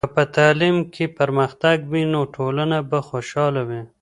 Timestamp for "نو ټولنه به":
2.13-2.99